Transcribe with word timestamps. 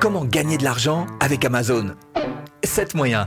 Comment 0.00 0.24
gagner 0.24 0.58
de 0.58 0.64
l'argent 0.64 1.06
avec 1.20 1.44
Amazon 1.44 1.94
7 2.64 2.94
moyens. 2.94 3.26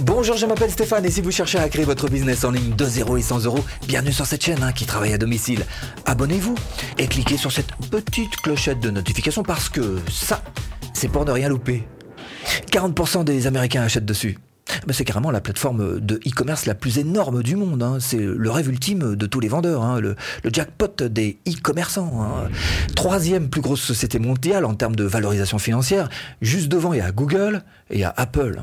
Bonjour, 0.00 0.36
je 0.36 0.46
m'appelle 0.46 0.70
Stéphane 0.70 1.04
et 1.04 1.10
si 1.10 1.20
vous 1.20 1.30
cherchez 1.30 1.58
à 1.58 1.68
créer 1.68 1.84
votre 1.84 2.08
business 2.08 2.44
en 2.44 2.50
ligne 2.50 2.74
de 2.74 2.84
0 2.84 3.16
et 3.16 3.22
100 3.22 3.44
euros, 3.44 3.64
bienvenue 3.86 4.12
sur 4.12 4.26
cette 4.26 4.44
chaîne 4.44 4.62
hein, 4.62 4.72
qui 4.72 4.86
travaille 4.86 5.12
à 5.12 5.18
domicile. 5.18 5.64
Abonnez-vous 6.06 6.56
et 6.98 7.06
cliquez 7.06 7.36
sur 7.36 7.52
cette 7.52 7.74
petite 7.90 8.36
clochette 8.36 8.80
de 8.80 8.90
notification 8.90 9.42
parce 9.42 9.68
que 9.68 9.98
ça, 10.10 10.42
c'est 10.92 11.08
pour 11.08 11.24
ne 11.24 11.30
rien 11.30 11.48
louper. 11.48 11.86
40% 12.72 13.24
des 13.24 13.46
Américains 13.46 13.82
achètent 13.82 14.04
dessus. 14.04 14.38
Mais 14.86 14.92
c'est 14.92 15.04
carrément 15.04 15.30
la 15.30 15.40
plateforme 15.40 16.00
de 16.00 16.16
e-commerce 16.26 16.66
la 16.66 16.74
plus 16.74 16.98
énorme 16.98 17.42
du 17.42 17.56
monde. 17.56 17.82
hein. 17.82 17.98
C'est 18.00 18.18
le 18.18 18.50
rêve 18.50 18.68
ultime 18.68 19.16
de 19.16 19.26
tous 19.26 19.40
les 19.40 19.48
vendeurs, 19.48 19.82
hein. 19.82 20.00
le, 20.00 20.16
jackpot 20.52 21.04
des 21.08 21.38
e-commerçants. 21.48 22.12
hein. 22.22 22.48
Troisième 22.94 23.48
plus 23.48 23.60
grosse 23.60 23.80
société 23.82 24.18
mondiale 24.18 24.64
en 24.64 24.74
termes 24.74 24.96
de 24.96 25.04
valorisation 25.04 25.58
financière. 25.58 26.08
Juste 26.40 26.68
devant, 26.68 26.92
il 26.92 26.98
y 26.98 27.02
a 27.02 27.10
Google 27.12 27.62
et 27.90 27.94
il 27.94 28.00
y 28.00 28.04
a 28.04 28.14
Apple. 28.16 28.60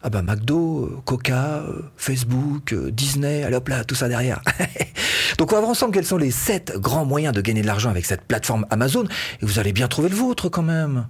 Ah 0.00 0.10
bah 0.10 0.22
McDo, 0.22 1.02
Coca, 1.04 1.56
euh, 1.56 1.82
Facebook, 1.96 2.72
euh, 2.72 2.92
Disney, 2.92 3.42
allez 3.42 3.56
hop 3.56 3.66
là, 3.68 3.82
tout 3.82 3.96
ça 3.96 4.08
derrière. 4.08 4.40
Donc 5.38 5.50
on 5.50 5.56
va 5.56 5.60
voir 5.60 5.70
ensemble 5.72 5.92
quels 5.92 6.06
sont 6.06 6.16
les 6.18 6.30
7 6.30 6.74
grands 6.76 7.04
moyens 7.04 7.34
de 7.34 7.40
gagner 7.40 7.62
de 7.62 7.66
l'argent 7.66 7.90
avec 7.90 8.06
cette 8.06 8.22
plateforme 8.22 8.64
Amazon. 8.70 9.04
Et 9.42 9.44
vous 9.44 9.58
allez 9.58 9.72
bien 9.72 9.88
trouver 9.88 10.08
le 10.08 10.14
vôtre 10.14 10.48
quand 10.48 10.62
même. 10.62 11.06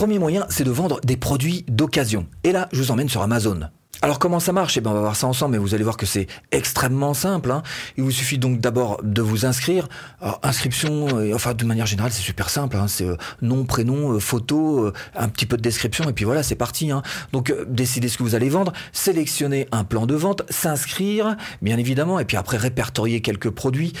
Premier 0.00 0.18
moyen, 0.18 0.46
c'est 0.48 0.64
de 0.64 0.70
vendre 0.70 0.98
des 1.04 1.18
produits 1.18 1.62
d'occasion. 1.68 2.26
Et 2.42 2.52
là, 2.52 2.70
je 2.72 2.80
vous 2.80 2.90
emmène 2.90 3.10
sur 3.10 3.20
Amazon. 3.20 3.68
Alors 4.00 4.18
comment 4.18 4.40
ça 4.40 4.50
marche? 4.50 4.78
Eh 4.78 4.80
bien, 4.80 4.92
on 4.92 4.94
va 4.94 5.00
voir 5.00 5.14
ça 5.14 5.26
ensemble, 5.26 5.52
mais 5.52 5.58
vous 5.58 5.74
allez 5.74 5.84
voir 5.84 5.98
que 5.98 6.06
c'est 6.06 6.26
extrêmement 6.52 7.12
simple. 7.12 7.50
hein. 7.50 7.62
Il 7.98 8.04
vous 8.04 8.10
suffit 8.10 8.38
donc 8.38 8.60
d'abord 8.60 9.02
de 9.02 9.20
vous 9.20 9.44
inscrire. 9.44 9.90
Alors, 10.22 10.40
inscription, 10.42 11.18
euh, 11.18 11.34
enfin 11.34 11.52
de 11.52 11.66
manière 11.66 11.84
générale, 11.84 12.12
c'est 12.12 12.22
super 12.22 12.48
simple. 12.48 12.78
hein. 12.78 12.88
C'est 12.88 13.04
euh, 13.04 13.18
nom, 13.42 13.66
prénom, 13.66 14.12
euh, 14.14 14.20
photo, 14.20 14.90
un 15.14 15.28
petit 15.28 15.44
peu 15.44 15.58
de 15.58 15.62
description, 15.62 16.08
et 16.08 16.14
puis 16.14 16.24
voilà, 16.24 16.42
c'est 16.42 16.54
parti. 16.54 16.90
hein. 16.90 17.02
Donc 17.34 17.54
décidez 17.68 18.08
ce 18.08 18.16
que 18.16 18.22
vous 18.22 18.34
allez 18.34 18.48
vendre, 18.48 18.72
sélectionner 18.92 19.68
un 19.70 19.84
plan 19.84 20.06
de 20.06 20.14
vente, 20.14 20.44
s'inscrire, 20.48 21.36
bien 21.60 21.76
évidemment, 21.76 22.18
et 22.18 22.24
puis 22.24 22.38
après 22.38 22.56
répertorier 22.56 23.20
quelques 23.20 23.50
produits 23.50 23.92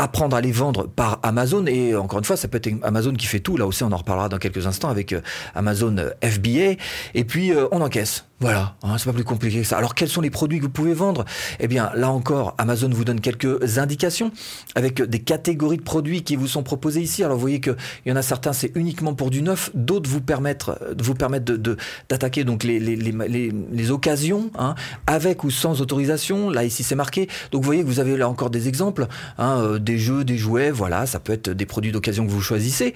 apprendre 0.00 0.34
à 0.34 0.40
les 0.40 0.50
vendre 0.50 0.86
par 0.86 1.20
Amazon. 1.22 1.66
Et 1.66 1.94
encore 1.94 2.18
une 2.18 2.24
fois 2.24 2.36
ça 2.36 2.48
peut 2.48 2.60
être 2.62 2.70
Amazon 2.82 3.12
qui 3.12 3.26
fait 3.26 3.40
tout. 3.40 3.56
Là 3.56 3.66
aussi 3.66 3.84
on 3.84 3.92
en 3.92 3.96
reparlera 3.96 4.28
dans 4.28 4.38
quelques 4.38 4.66
instants 4.66 4.88
avec 4.88 5.12
euh, 5.12 5.20
Amazon 5.54 5.96
euh, 5.98 6.10
FBA 6.24 6.80
et 7.14 7.24
puis 7.24 7.52
euh, 7.52 7.66
on 7.70 7.80
encaisse. 7.82 8.24
Voilà 8.40 8.76
hein, 8.82 8.96
c'est 8.96 9.04
pas 9.04 9.12
plus 9.12 9.24
compliqué 9.24 9.60
que 9.60 9.66
ça. 9.66 9.76
Alors 9.76 9.94
quels 9.94 10.08
sont 10.08 10.22
les 10.22 10.30
produits 10.30 10.58
que 10.58 10.64
vous 10.64 10.70
pouvez 10.70 10.94
vendre? 10.94 11.26
Eh 11.58 11.68
bien 11.68 11.90
là 11.94 12.10
encore 12.10 12.54
Amazon 12.56 12.88
vous 12.88 13.04
donne 13.04 13.20
quelques 13.20 13.78
indications 13.78 14.32
avec 14.74 15.02
des 15.02 15.18
catégories 15.18 15.76
de 15.76 15.82
produits 15.82 16.22
qui 16.22 16.36
vous 16.36 16.46
sont 16.46 16.62
proposés 16.62 17.02
ici. 17.02 17.22
Alors 17.22 17.36
vous 17.36 17.42
voyez 17.42 17.60
que 17.60 17.76
il 18.06 18.08
y 18.08 18.12
en 18.12 18.16
a 18.16 18.22
certains 18.22 18.54
c'est 18.54 18.72
uniquement 18.74 19.12
pour 19.12 19.28
du 19.28 19.42
neuf. 19.42 19.70
D'autres 19.74 20.08
vous 20.08 20.22
permettent 20.22 20.70
vous 20.98 21.14
permettent 21.14 21.44
de 21.44 21.76
d'attaquer 22.08 22.44
donc 22.44 22.64
les 22.64 22.80
les, 22.80 22.96
les, 22.96 23.52
les, 23.70 23.90
occasions 23.90 24.50
hein, 24.58 24.74
avec 25.06 25.44
ou 25.44 25.50
sans 25.50 25.82
autorisation. 25.82 26.48
Là 26.48 26.64
ici 26.64 26.82
c'est 26.82 26.94
marqué. 26.94 27.28
Donc 27.52 27.60
vous 27.60 27.66
voyez 27.66 27.82
que 27.82 27.88
vous 27.88 28.00
avez 28.00 28.16
là 28.16 28.26
encore 28.26 28.48
des 28.48 28.68
exemples 28.68 29.06
hein, 29.36 29.78
des 29.90 29.98
jeux 29.98 30.22
des 30.24 30.38
jouets 30.38 30.70
voilà 30.70 31.06
ça 31.06 31.18
peut 31.20 31.32
être 31.32 31.50
des 31.50 31.66
produits 31.66 31.92
d'occasion 31.92 32.24
que 32.26 32.30
vous 32.30 32.40
choisissez 32.40 32.94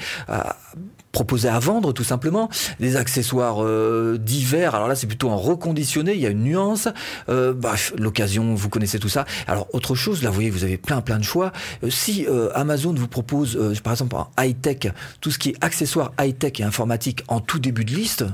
proposés 1.12 1.48
à 1.48 1.58
vendre 1.60 1.92
tout 1.92 2.04
simplement 2.04 2.48
des 2.80 2.96
accessoires 2.96 3.62
euh, 3.64 4.18
divers 4.20 4.74
alors 4.74 4.88
là 4.88 4.94
c'est 4.96 5.06
plutôt 5.06 5.30
en 5.30 5.36
reconditionné 5.36 6.14
il 6.14 6.20
y 6.20 6.26
a 6.26 6.30
une 6.30 6.42
nuance 6.44 6.88
euh, 7.28 7.52
bref 7.52 7.92
l'occasion 7.96 8.54
vous 8.54 8.68
connaissez 8.68 8.98
tout 8.98 9.08
ça 9.08 9.24
alors 9.46 9.66
autre 9.72 9.94
chose 9.94 10.22
là 10.22 10.28
vous 10.30 10.34
voyez 10.34 10.50
vous 10.50 10.64
avez 10.64 10.76
plein 10.76 11.00
plein 11.00 11.18
de 11.18 11.24
choix 11.24 11.52
Euh, 11.82 11.90
si 11.90 12.26
Amazon 12.54 12.92
vous 12.94 13.08
propose 13.08 13.50
par 13.82 13.92
exemple 13.92 14.16
en 14.16 14.28
high 14.40 14.60
tech 14.60 14.92
tout 15.20 15.30
ce 15.30 15.38
qui 15.38 15.50
est 15.50 15.64
accessoires 15.64 16.12
high 16.20 16.36
tech 16.36 16.60
et 16.60 16.64
informatique 16.64 17.22
en 17.28 17.40
tout 17.40 17.58
début 17.58 17.84
de 17.84 17.94
liste 17.94 18.24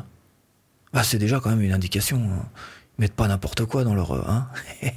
bah, 0.93 1.03
c'est 1.05 1.19
déjà 1.19 1.39
quand 1.41 1.51
même 1.51 1.63
une 1.63 1.73
indication. 1.73 2.19
hein. 2.19 2.47
Ils 2.99 3.03
mettent 3.03 3.15
pas 3.15 3.29
n'importe 3.29 3.65
quoi 3.65 3.85
dans 3.85 3.95
leur... 3.95 4.13
euh, 4.13 4.23
Hein 4.27 4.49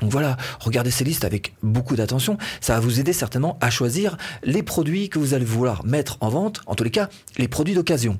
Donc 0.00 0.10
voilà, 0.10 0.36
regardez 0.60 0.90
ces 0.90 1.04
listes 1.04 1.24
avec 1.24 1.54
beaucoup 1.62 1.96
d'attention. 1.96 2.38
Ça 2.60 2.74
va 2.74 2.80
vous 2.80 3.00
aider 3.00 3.12
certainement 3.12 3.58
à 3.60 3.70
choisir 3.70 4.16
les 4.42 4.62
produits 4.62 5.08
que 5.08 5.18
vous 5.18 5.34
allez 5.34 5.44
vouloir 5.44 5.84
mettre 5.84 6.18
en 6.20 6.28
vente, 6.28 6.60
en 6.66 6.74
tous 6.74 6.84
les 6.84 6.90
cas, 6.90 7.08
les 7.38 7.48
produits 7.48 7.74
d'occasion. 7.74 8.18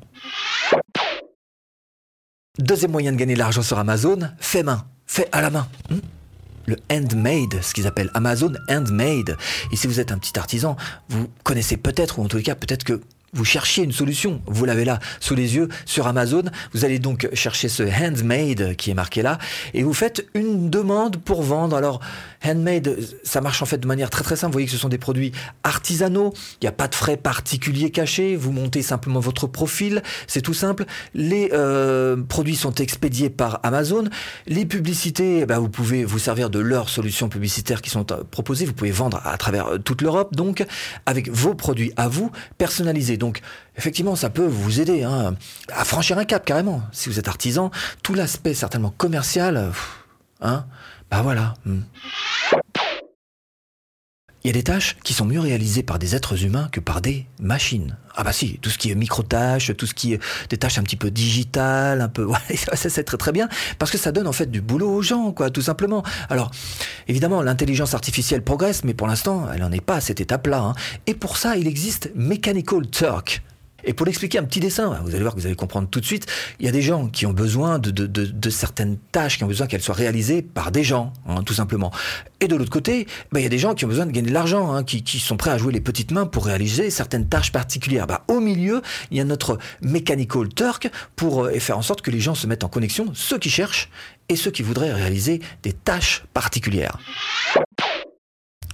Deuxième 2.58 2.92
moyen 2.92 3.12
de 3.12 3.16
gagner 3.16 3.34
de 3.34 3.38
l'argent 3.38 3.62
sur 3.62 3.78
Amazon, 3.78 4.18
fait 4.38 4.62
main, 4.62 4.86
fait 5.06 5.28
à 5.32 5.42
la 5.42 5.50
main. 5.50 5.68
Hmm 5.90 5.98
le 6.66 6.76
handmade, 6.90 7.62
ce 7.62 7.72
qu'ils 7.72 7.86
appellent 7.86 8.10
Amazon 8.14 8.52
handmade. 8.68 9.36
Et 9.72 9.76
si 9.76 9.86
vous 9.86 10.00
êtes 10.00 10.12
un 10.12 10.18
petit 10.18 10.38
artisan, 10.38 10.76
vous 11.08 11.28
connaissez 11.44 11.76
peut-être, 11.76 12.18
ou 12.18 12.24
en 12.24 12.28
tous 12.28 12.36
les 12.36 12.42
cas, 12.42 12.54
peut-être 12.54 12.84
que 12.84 13.00
vous 13.32 13.44
cherchiez 13.44 13.84
une 13.84 13.92
solution. 13.92 14.40
Vous 14.46 14.64
l'avez 14.64 14.84
là 14.84 14.98
sous 15.20 15.34
les 15.34 15.56
yeux 15.56 15.68
sur 15.84 16.06
Amazon. 16.06 16.42
Vous 16.72 16.84
allez 16.84 16.98
donc 16.98 17.28
chercher 17.34 17.68
ce 17.68 17.82
handmade 17.82 18.76
qui 18.76 18.90
est 18.90 18.94
marqué 18.94 19.22
là 19.22 19.38
et 19.74 19.82
vous 19.82 19.94
faites 19.94 20.26
une 20.34 20.70
demande 20.70 21.18
pour 21.18 21.42
vendre. 21.42 21.76
Alors, 21.76 22.00
handmade, 22.44 22.96
ça 23.24 23.40
marche 23.40 23.62
en 23.62 23.66
fait 23.66 23.78
de 23.78 23.86
manière 23.86 24.10
très 24.10 24.22
très 24.22 24.36
simple. 24.36 24.52
Vous 24.52 24.56
voyez 24.56 24.66
que 24.66 24.72
ce 24.72 24.78
sont 24.78 24.88
des 24.88 24.98
produits 24.98 25.32
artisanaux. 25.64 26.32
Il 26.60 26.64
n'y 26.64 26.68
a 26.68 26.72
pas 26.72 26.88
de 26.88 26.94
frais 26.94 27.16
particuliers 27.16 27.90
cachés. 27.90 28.36
Vous 28.36 28.52
montez 28.52 28.82
simplement 28.82 29.20
votre 29.20 29.46
profil. 29.46 30.02
C'est 30.26 30.42
tout 30.42 30.54
simple. 30.54 30.84
Les 31.14 31.50
euh, 31.52 32.16
produits 32.28 32.56
sont 32.56 32.74
expédiés 32.74 33.30
par 33.30 33.60
Amazon. 33.62 34.04
Les 34.46 34.66
publicités, 34.66 35.40
eh 35.40 35.46
ben, 35.46 35.58
vous 35.58 35.68
pouvez 35.68 36.04
vous 36.04 36.18
servir 36.18 36.50
de 36.50 36.58
leurs 36.58 36.88
solutions 36.88 37.28
publicitaires 37.28 37.82
qui 37.82 37.90
sont 37.90 38.10
euh, 38.12 38.22
proposées. 38.30 38.66
Vous 38.66 38.72
pouvez 38.72 38.90
vendre 38.90 39.20
à 39.24 39.36
travers 39.36 39.66
euh, 39.66 39.78
toute 39.78 40.02
l'Europe, 40.02 40.34
donc 40.34 40.64
avec 41.06 41.28
vos 41.28 41.54
produits 41.54 41.92
à 41.96 42.08
vous, 42.08 42.30
personnalisés. 42.58 43.15
Donc, 43.16 43.40
effectivement, 43.76 44.16
ça 44.16 44.30
peut 44.30 44.46
vous 44.46 44.80
aider 44.80 45.02
hein, 45.02 45.34
à 45.72 45.84
franchir 45.84 46.18
un 46.18 46.24
cap 46.24 46.44
carrément. 46.44 46.82
Si 46.92 47.08
vous 47.08 47.18
êtes 47.18 47.28
artisan, 47.28 47.70
tout 48.02 48.14
l'aspect 48.14 48.54
certainement 48.54 48.94
commercial, 48.96 49.72
hein, 50.40 50.64
bah 51.10 51.22
voilà. 51.22 51.54
hmm. 51.64 51.80
Il 54.46 54.50
y 54.50 54.50
a 54.50 54.52
des 54.52 54.62
tâches 54.62 54.96
qui 55.02 55.12
sont 55.12 55.24
mieux 55.24 55.40
réalisées 55.40 55.82
par 55.82 55.98
des 55.98 56.14
êtres 56.14 56.44
humains 56.44 56.68
que 56.70 56.78
par 56.78 57.00
des 57.00 57.26
machines. 57.40 57.96
Ah 58.14 58.22
bah 58.22 58.32
si, 58.32 58.60
tout 58.62 58.70
ce 58.70 58.78
qui 58.78 58.92
est 58.92 58.94
micro-tâches, 58.94 59.76
tout 59.76 59.86
ce 59.86 59.92
qui 59.94 60.12
est 60.12 60.20
des 60.50 60.56
tâches 60.56 60.78
un 60.78 60.84
petit 60.84 60.94
peu 60.94 61.10
digitales, 61.10 62.00
un 62.00 62.08
peu... 62.08 62.28
Ça 62.74 62.88
c'est 62.88 63.02
très 63.02 63.16
très 63.16 63.32
bien, 63.32 63.48
parce 63.80 63.90
que 63.90 63.98
ça 63.98 64.12
donne 64.12 64.28
en 64.28 64.32
fait 64.32 64.48
du 64.48 64.60
boulot 64.60 64.88
aux 64.88 65.02
gens, 65.02 65.32
quoi, 65.32 65.50
tout 65.50 65.62
simplement. 65.62 66.04
Alors, 66.30 66.52
évidemment, 67.08 67.42
l'intelligence 67.42 67.92
artificielle 67.92 68.44
progresse, 68.44 68.84
mais 68.84 68.94
pour 68.94 69.08
l'instant, 69.08 69.48
elle 69.52 69.62
n'en 69.62 69.72
est 69.72 69.80
pas 69.80 69.96
à 69.96 70.00
cette 70.00 70.20
étape-là. 70.20 70.60
hein. 70.60 70.74
Et 71.08 71.14
pour 71.14 71.38
ça, 71.38 71.56
il 71.56 71.66
existe 71.66 72.12
Mechanical 72.14 72.88
Turk. 72.88 73.42
Et 73.86 73.94
pour 73.94 74.04
l'expliquer 74.04 74.38
un 74.38 74.44
petit 74.44 74.60
dessin, 74.60 74.98
vous 75.04 75.14
allez 75.14 75.22
voir 75.22 75.34
que 75.34 75.40
vous 75.40 75.46
allez 75.46 75.54
comprendre 75.54 75.88
tout 75.88 76.00
de 76.00 76.04
suite, 76.04 76.26
il 76.58 76.66
y 76.66 76.68
a 76.68 76.72
des 76.72 76.82
gens 76.82 77.06
qui 77.06 77.24
ont 77.24 77.32
besoin 77.32 77.78
de, 77.78 78.50
certaines 78.50 78.98
tâches, 79.12 79.38
qui 79.38 79.44
ont 79.44 79.48
besoin 79.48 79.68
qu'elles 79.68 79.82
soient 79.82 79.94
réalisées 79.94 80.42
par 80.42 80.72
des 80.72 80.82
gens, 80.82 81.12
hein, 81.28 81.42
tout 81.44 81.54
simplement. 81.54 81.92
Et 82.40 82.48
de 82.48 82.56
l'autre 82.56 82.70
côté, 82.70 83.06
ben, 83.32 83.40
il 83.40 83.44
y 83.44 83.46
a 83.46 83.50
des 83.50 83.58
gens 83.58 83.74
qui 83.74 83.84
ont 83.84 83.88
besoin 83.88 84.06
de 84.06 84.10
gagner 84.10 84.28
de 84.28 84.34
l'argent, 84.34 84.72
hein, 84.72 84.82
qui, 84.82 85.02
qui 85.02 85.20
sont 85.20 85.36
prêts 85.36 85.50
à 85.50 85.58
jouer 85.58 85.72
les 85.72 85.80
petites 85.80 86.10
mains 86.10 86.26
pour 86.26 86.46
réaliser 86.46 86.90
certaines 86.90 87.28
tâches 87.28 87.52
particulières. 87.52 88.08
Ben, 88.08 88.18
au 88.28 88.40
milieu, 88.40 88.82
il 89.12 89.18
y 89.18 89.20
a 89.20 89.24
notre 89.24 89.58
Mechanical 89.82 90.48
Turk 90.48 90.90
pour 91.14 91.44
euh, 91.44 91.58
faire 91.60 91.78
en 91.78 91.82
sorte 91.82 92.02
que 92.02 92.10
les 92.10 92.20
gens 92.20 92.34
se 92.34 92.48
mettent 92.48 92.64
en 92.64 92.68
connexion, 92.68 93.06
ceux 93.14 93.38
qui 93.38 93.50
cherchent 93.50 93.88
et 94.28 94.34
ceux 94.34 94.50
qui 94.50 94.62
voudraient 94.62 94.92
réaliser 94.92 95.40
des 95.62 95.72
tâches 95.72 96.24
particulières. 96.34 96.98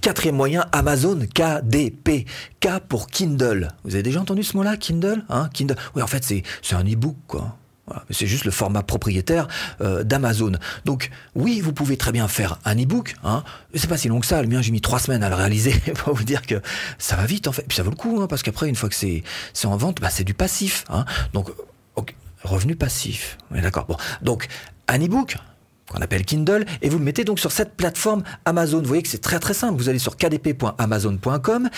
Quatrième 0.03 0.35
moyen, 0.35 0.65
Amazon 0.73 1.17
KDP. 1.33 2.25
K 2.59 2.79
pour 2.89 3.07
Kindle. 3.07 3.69
Vous 3.85 3.93
avez 3.93 4.03
déjà 4.03 4.19
entendu 4.19 4.43
ce 4.43 4.57
mot-là, 4.57 4.75
Kindle 4.75 5.23
hein, 5.29 5.49
Kindle? 5.53 5.77
Oui, 5.95 6.01
en 6.01 6.07
fait, 6.07 6.25
c'est 6.25 6.43
un 6.75 6.83
e-book, 6.83 7.15
c'est 8.09 8.27
juste 8.27 8.43
le 8.43 8.51
format 8.51 8.83
propriétaire 8.83 9.47
euh, 9.79 10.03
d'Amazon. 10.03 10.51
Donc, 10.83 11.09
oui, 11.35 11.61
vous 11.61 11.71
pouvez 11.71 11.95
très 11.95 12.11
bien 12.11 12.27
faire 12.27 12.59
un 12.65 12.75
e-book. 12.75 13.15
Hein. 13.23 13.45
C'est 13.75 13.87
pas 13.87 13.95
si 13.95 14.09
long 14.09 14.19
que 14.19 14.25
ça. 14.25 14.41
Le 14.41 14.49
mien, 14.49 14.61
j'ai 14.61 14.71
mis 14.71 14.81
trois 14.81 14.99
semaines 14.99 15.23
à 15.23 15.29
le 15.29 15.35
réaliser. 15.35 15.71
pour 16.03 16.13
vous 16.13 16.25
dire 16.25 16.41
que 16.41 16.61
ça 16.97 17.15
va 17.15 17.25
vite, 17.25 17.47
en 17.47 17.53
fait. 17.53 17.63
Puis 17.65 17.77
ça 17.77 17.83
vaut 17.83 17.91
le 17.91 17.95
coup, 17.95 18.19
hein, 18.21 18.27
parce 18.27 18.43
qu'après, 18.43 18.67
une 18.67 18.75
fois 18.75 18.89
que 18.89 18.95
c'est 18.95 19.23
en 19.63 19.77
vente, 19.77 20.01
bah, 20.01 20.09
c'est 20.09 20.25
du 20.25 20.33
passif. 20.33 20.83
Hein. 20.89 21.05
Donc, 21.31 21.49
revenu 22.43 22.75
passif. 22.75 23.37
D'accord. 23.51 23.97
Donc 24.21 24.47
un 24.87 24.99
e-book 24.99 25.37
qu'on 25.89 26.01
appelle 26.01 26.25
Kindle, 26.25 26.65
et 26.81 26.89
vous 26.89 26.97
le 26.97 27.03
mettez 27.03 27.23
donc 27.23 27.39
sur 27.39 27.51
cette 27.51 27.75
plateforme 27.75 28.23
Amazon. 28.45 28.79
Vous 28.79 28.87
voyez 28.87 29.03
que 29.03 29.09
c'est 29.09 29.21
très 29.21 29.39
très 29.39 29.53
simple. 29.53 29.77
Vous 29.77 29.89
allez 29.89 29.99
sur 29.99 30.17
kdp.amazon.com. 30.17 31.69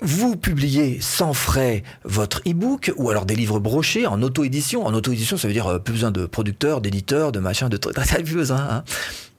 Vous 0.00 0.36
publiez 0.36 0.98
sans 1.00 1.32
frais 1.32 1.82
votre 2.04 2.42
e-book 2.46 2.92
ou 2.96 3.10
alors 3.10 3.26
des 3.26 3.36
livres 3.36 3.60
brochés 3.60 4.06
en 4.06 4.20
auto-édition. 4.22 4.84
En 4.84 4.92
auto-édition, 4.92 5.36
ça 5.36 5.46
veut 5.48 5.54
dire 5.54 5.66
euh, 5.68 5.78
plus 5.78 5.94
besoin 5.94 6.10
de 6.10 6.26
producteurs, 6.26 6.80
d'éditeurs, 6.80 7.32
de 7.32 7.38
machin, 7.38 7.68
de 7.68 7.76
trucs. 7.76 7.94
Plus 8.24 8.34
besoin. 8.34 8.58
Hein 8.58 8.84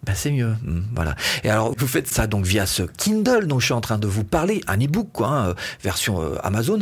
ben 0.05 0.13
c'est 0.15 0.31
mieux, 0.31 0.55
Hmm, 0.63 0.81
voilà. 0.93 1.15
Et 1.43 1.49
alors 1.49 1.73
vous 1.77 1.87
faites 1.87 2.07
ça 2.07 2.27
donc 2.27 2.45
via 2.45 2.65
ce 2.65 2.83
Kindle 2.83 3.47
dont 3.47 3.59
je 3.59 3.65
suis 3.65 3.73
en 3.73 3.81
train 3.81 3.97
de 3.97 4.07
vous 4.07 4.23
parler, 4.23 4.61
un 4.67 4.77
e-book 4.77 5.09
quoi, 5.13 5.27
hein, 5.27 5.49
euh, 5.49 5.53
version 5.83 6.21
euh, 6.21 6.37
Amazon, 6.43 6.79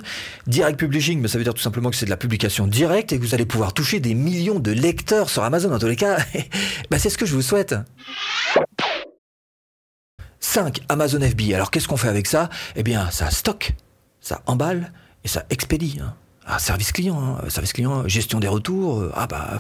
direct 0.48 0.80
publishing, 0.80 1.22
mais 1.22 1.28
ça 1.28 1.38
veut 1.38 1.44
dire 1.44 1.54
tout 1.54 1.62
simplement 1.62 1.90
que 1.90 1.96
c'est 1.96 2.06
de 2.06 2.10
la 2.10 2.18
publication 2.18 2.68
directe 2.68 3.12
et 3.14 3.18
que 3.20 3.24
vous 3.24 3.34
allez 3.34 3.46
pouvoir 3.46 3.74
toucher 3.74 4.00
des 4.00 4.14
millions 4.14 4.60
de 4.60 4.72
lecteurs 4.72 5.30
sur 5.30 5.44
Amazon. 5.44 5.74
En 5.74 5.80
tous 5.80 5.88
les 5.88 5.96
cas, 5.96 6.18
ben, 6.90 7.00
c'est 7.00 7.10
ce 7.10 7.18
que 7.18 7.26
je 7.26 7.34
vous 7.34 7.42
souhaite. 7.42 7.76
5. 10.40 10.82
Amazon 10.90 11.20
FB. 11.22 11.54
Alors 11.54 11.72
qu'est-ce 11.72 11.88
qu'on 11.88 11.98
fait 11.98 12.10
avec 12.10 12.28
ça? 12.28 12.50
Eh 12.76 12.84
bien, 12.84 13.10
ça 13.12 13.32
stocke, 13.32 13.74
ça 14.20 14.42
emballe 14.46 14.92
et 15.24 15.28
ça 15.28 15.46
expédie. 15.50 16.00
Hein. 16.02 16.14
Ah, 16.46 16.60
service 16.60 16.92
client, 16.92 17.22
hein. 17.22 17.50
service 17.50 17.74
client, 17.74 18.08
gestion 18.08 18.40
des 18.40 18.48
retours. 18.50 19.00
Euh, 19.00 19.12
ah 19.16 19.28
bah 19.28 19.58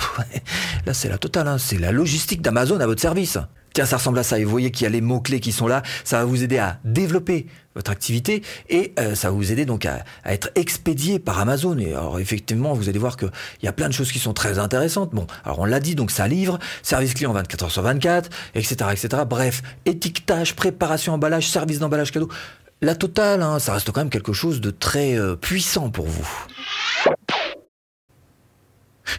là 0.86 0.94
c'est 0.94 1.10
la 1.10 1.18
totale, 1.18 1.48
hein. 1.48 1.58
c'est 1.58 1.80
la 1.80 1.92
logistique 1.92 2.42
d'Amazon 2.42 2.80
à 2.80 2.86
votre 2.86 3.02
service. 3.02 3.38
Tiens, 3.74 3.86
ça 3.86 3.98
ressemble 3.98 4.20
à 4.20 4.24
ça. 4.24 4.38
Et 4.38 4.44
vous 4.44 4.52
voyez 4.52 4.70
qu'il 4.70 4.84
y 4.84 4.88
a 4.88 4.90
les 4.90 5.02
mots-clés 5.02 5.40
qui 5.40 5.52
sont 5.52 5.66
là. 5.66 5.82
Ça 6.04 6.20
va 6.20 6.26
vous 6.26 6.44
aider 6.44 6.60
à 6.60 6.78
développer 6.84 7.48
votre 7.74 7.90
activité 7.90 8.44
et 8.70 8.94
euh, 9.00 9.16
ça 9.16 9.30
va 9.30 9.36
vous 9.36 9.52
aider 9.52 9.66
donc 9.66 9.88
à, 9.88 10.04
être 10.26 10.52
expédié 10.54 11.18
par 11.18 11.40
Amazon. 11.40 11.78
Et 11.80 11.94
alors 11.94 12.20
effectivement, 12.20 12.74
vous 12.74 12.88
allez 12.88 13.00
voir 13.00 13.18
qu'il 13.18 13.32
y 13.64 13.68
a 13.68 13.74
plein 13.74 13.88
de 13.88 13.94
choses 13.94 14.12
qui 14.12 14.20
sont 14.20 14.34
très 14.34 14.60
intéressantes. 14.60 15.10
Bon, 15.16 15.26
alors 15.44 15.60
on 15.60 15.66
l'a 15.66 15.80
dit, 15.80 15.96
donc 15.96 16.12
ça 16.12 16.28
livre, 16.28 16.60
service 16.84 17.16
client 17.16 17.34
24 17.34 17.64
heures 17.64 17.72
sur 17.72 17.82
24, 17.82 18.30
etc., 18.54 18.76
etc. 18.92 19.24
Bref, 19.28 19.64
étiquetage, 19.86 20.56
préparation, 20.56 21.14
emballage, 21.14 21.48
service 21.48 21.80
d'emballage 21.80 22.12
cadeau. 22.12 22.30
La 22.84 22.96
totale, 22.96 23.42
hein, 23.42 23.60
ça 23.60 23.72
reste 23.72 23.92
quand 23.92 24.02
même 24.02 24.10
quelque 24.10 24.34
chose 24.34 24.60
de 24.60 24.70
très 24.70 25.18
euh, 25.18 25.38
puissant 25.38 25.90
pour 25.90 26.06
vous. 26.06 26.28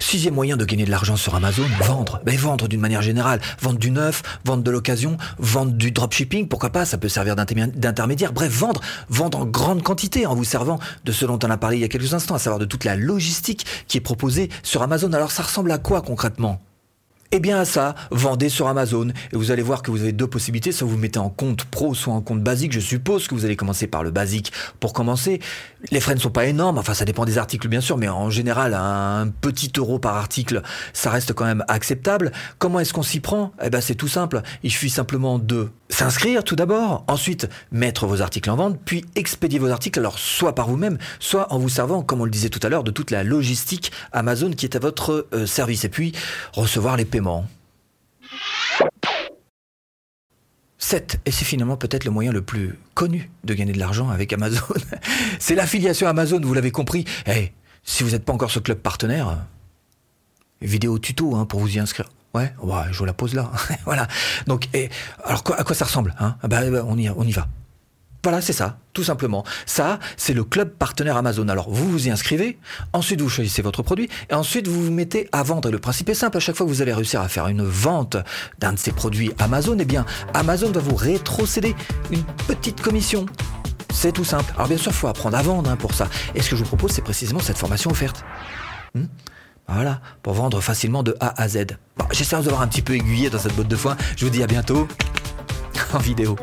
Sixième 0.01 0.35
moyen 0.35 0.59
de 0.59 0.67
gagner 0.67 0.85
de 0.85 0.91
l'argent 0.91 1.17
sur 1.17 1.35
Amazon, 1.35 1.65
vendre. 1.81 2.21
Ben, 2.27 2.37
vendre 2.37 2.69
d'une 2.69 2.83
manière 2.83 3.01
générale. 3.01 3.41
Vendre 3.63 3.79
du 3.79 3.91
neuf, 3.91 4.23
vendre 4.45 4.63
de 4.63 4.71
l'occasion, 4.71 5.17
vendre 5.39 5.73
du 5.73 5.93
dropshipping, 5.93 6.47
pourquoi 6.47 6.73
pas, 6.73 6.85
ça 6.85 6.99
peut 6.99 7.09
servir 7.09 7.37
d'intermédiaire. 7.37 8.35
Bref, 8.35 8.53
vendre. 8.53 8.83
Vendre 9.09 9.39
en 9.39 9.47
grande 9.47 9.83
quantité 9.83 10.27
en 10.27 10.35
vous 10.35 10.45
servant 10.45 10.79
de 11.07 11.13
ce 11.13 11.25
dont 11.25 11.39
on 11.43 11.51
a 11.51 11.57
parlé 11.57 11.79
il 11.79 11.81
y 11.81 11.85
a 11.85 11.89
quelques 11.89 12.13
instants, 12.13 12.35
à 12.35 12.39
savoir 12.39 12.59
de 12.59 12.67
toute 12.67 12.85
la 12.85 12.97
logistique 12.97 13.65
qui 13.89 13.97
est 13.97 14.03
proposée 14.03 14.51
sur 14.63 14.83
Amazon. 14.83 15.11
Alors 15.15 15.31
ça 15.31 15.43
ressemble 15.43 15.73
à 15.73 15.79
quoi 15.79 16.03
concrètement? 16.03 16.61
Eh 17.37 17.41
bien 17.41 17.59
à 17.59 17.65
ça, 17.65 17.97
vendez 18.13 18.49
sur 18.49 18.69
Amazon. 18.69 19.09
Et 19.09 19.37
vous 19.37 19.51
allez 19.51 19.63
voir 19.63 19.83
que 19.83 19.91
vous 19.91 20.03
avez 20.03 20.13
deux 20.13 20.29
possibilités, 20.29 20.71
soit 20.71 20.87
vous 20.87 20.97
mettez 20.97 21.19
en 21.19 21.31
compte 21.31 21.65
pro, 21.65 21.93
soit 21.93 22.15
en 22.15 22.21
compte 22.21 22.45
basique. 22.45 22.71
Je 22.71 22.79
suppose 22.79 23.27
que 23.27 23.35
vous 23.35 23.45
allez 23.45 23.57
commencer 23.57 23.89
par 23.89 24.05
le 24.05 24.13
basique 24.13 24.53
pour 24.79 24.93
commencer. 24.93 25.41
Les 25.91 25.99
frais 25.99 26.15
ne 26.15 26.21
sont 26.21 26.31
pas 26.31 26.47
énormes, 26.47 26.79
enfin 26.79 26.95
ça 26.95 27.05
dépend 27.05 27.25
des 27.25 27.37
articles 27.37 27.67
bien 27.67 27.81
sûr, 27.81 27.99
mais 27.99 28.09
en 28.09 28.31
général 28.31 28.73
un 28.73 29.29
petit 29.41 29.73
euro 29.77 29.99
par 29.99 30.17
article, 30.17 30.63
ça 30.93 31.11
reste 31.11 31.33
quand 31.33 31.45
même 31.45 31.65
acceptable. 31.67 32.31
Comment 32.59 32.79
est-ce 32.79 32.95
qu'on 32.95 33.03
s'y 33.03 33.19
prend? 33.19 33.53
Eh 33.61 33.69
ben 33.69 33.81
c'est 33.81 33.97
tout 33.97 34.09
simple, 34.09 34.41
il 34.63 34.71
suffit 34.71 34.89
simplement 34.89 35.41
de 35.41 35.71
s'inscrire 35.91 36.43
tout 36.43 36.57
d'abord, 36.57 37.05
ensuite 37.09 37.49
mettre 37.71 38.07
vos 38.07 38.23
articles 38.23 38.49
en 38.49 38.57
vente, 38.57 38.81
puis 38.85 39.05
expédier 39.15 39.59
vos 39.59 39.69
articles. 39.69 39.99
Alors 39.99 40.19
soit 40.19 40.55
par 40.55 40.69
vous-même, 40.69 40.99
soit 41.19 41.53
en 41.53 41.59
vous 41.59 41.69
servant, 41.69 42.03
comme 42.03 42.21
on 42.21 42.25
le 42.25 42.31
disait 42.31 42.49
tout 42.49 42.61
à 42.63 42.69
l'heure, 42.69 42.85
de 42.85 42.91
toute 42.91 43.11
la 43.11 43.25
logistique 43.25 43.93
Amazon 44.13 44.53
qui 44.53 44.65
est 44.65 44.77
à 44.77 44.79
votre 44.79 45.27
euh, 45.35 45.47
service. 45.47 45.85
Et 45.85 45.89
puis 45.91 46.13
recevoir 46.55 46.97
les 46.97 47.05
paiements 47.05 47.24
7. 50.79 51.21
Et 51.25 51.31
c'est 51.31 51.45
finalement 51.45 51.77
peut-être 51.77 52.05
le 52.05 52.11
moyen 52.11 52.31
le 52.31 52.43
plus 52.43 52.79
connu 52.95 53.31
de 53.45 53.55
gagner 53.55 53.73
de 53.73 53.79
l'argent 53.79 54.11
avec 54.11 54.33
Amazon. 54.33 54.61
c'est 55.39 55.55
l'affiliation 55.55 56.07
Amazon, 56.07 56.41
vous 56.41 56.55
l'avez 56.55 56.71
compris. 56.71 57.05
Eh, 57.27 57.53
si 57.83 58.03
vous 58.03 58.11
n'êtes 58.11 58.25
pas 58.25 58.33
encore 58.33 58.51
ce 58.51 58.59
club 58.59 58.79
partenaire, 58.79 59.39
vidéo 60.61 60.99
tuto 60.99 61.35
hein, 61.37 61.47
pour 61.47 61.61
vous 61.61 61.77
y 61.77 61.79
inscrire. 61.79 62.11
Ouais, 62.35 62.53
je 62.91 62.99
vous 62.99 63.05
la 63.05 63.13
pose 63.13 63.35
là. 63.35 63.51
voilà. 63.85 64.09
Donc, 64.47 64.69
alors 65.25 65.43
à 65.57 65.65
quoi 65.65 65.75
ça 65.75 65.85
ressemble 65.85 66.15
hein? 66.19 66.37
Bah, 66.43 66.61
on, 66.85 66.99
y, 66.99 67.09
on 67.09 67.23
y 67.23 67.33
va. 67.33 67.49
Voilà, 68.25 68.41
c'est 68.41 68.55
ça, 68.55 68.79
tout 68.95 69.05
simplement. 69.05 69.45
Ça, 69.67 69.99
c'est 70.17 70.33
le 70.33 70.45
club 70.45 70.71
partenaire 70.71 71.19
Amazon. 71.19 71.47
Alors, 71.49 71.71
vous 71.71 71.87
vous 71.91 72.09
y 72.09 72.11
inscrivez, 72.11 72.59
ensuite 72.95 73.21
vous 73.21 73.29
choisissez 73.29 73.61
votre 73.61 73.83
produit, 73.83 74.09
et 74.31 74.35
ensuite 74.35 74.67
vous 74.67 74.83
vous 74.83 74.91
mettez 74.91 75.29
à 75.31 75.43
vendre. 75.43 75.69
Et 75.69 75.73
le 75.73 75.79
principe 75.79 76.09
est 76.09 76.15
simple, 76.15 76.39
à 76.39 76.41
chaque 76.41 76.57
fois 76.57 76.65
que 76.65 76.71
vous 76.71 76.81
allez 76.81 76.95
réussir 76.95 77.21
à 77.21 77.29
faire 77.29 77.49
une 77.49 77.63
vente 77.63 78.17
d'un 78.61 78.73
de 78.73 78.79
ces 78.79 78.93
produits 78.93 79.33
Amazon, 79.39 79.77
eh 79.79 79.85
bien, 79.85 80.07
Amazon 80.33 80.71
va 80.71 80.81
vous 80.81 80.97
rétrocéder 80.97 81.77
une 82.11 82.23
petite 82.49 82.81
commission. 82.81 83.27
C'est 83.93 84.13
tout 84.13 84.25
simple. 84.25 84.51
Alors 84.57 84.69
bien 84.69 84.79
sûr, 84.79 84.91
il 84.91 84.95
faut 84.95 85.09
apprendre 85.09 85.37
à 85.37 85.43
vendre 85.43 85.71
hein, 85.71 85.77
pour 85.77 85.93
ça. 85.93 86.09
Et 86.35 86.41
ce 86.41 86.49
que 86.49 86.57
je 86.57 86.63
vous 86.63 86.69
propose, 86.69 86.93
c'est 86.93 87.03
précisément 87.03 87.41
cette 87.41 87.59
formation 87.59 87.91
offerte. 87.91 88.25
Hmm 88.95 89.05
voilà, 89.67 90.01
pour 90.23 90.35
vendre 90.35 90.61
facilement 90.61 91.03
de 91.03 91.17
A 91.21 91.41
à 91.43 91.49
Z. 91.49 91.67
Bon, 91.97 92.05
J'espère 92.11 92.41
vous 92.43 92.49
avoir 92.49 92.63
un 92.63 92.69
petit 92.69 92.83
peu 92.83 92.95
aiguillé 92.95 93.31
dans 93.31 93.39
cette 93.39 93.57
botte 93.57 93.69
de 93.69 93.77
foin. 93.77 93.97
Je 94.17 94.25
vous 94.25 94.31
dis 94.31 94.43
à 94.43 94.47
bientôt 94.47 94.89
en 95.95 95.99
vidéo. 95.99 96.37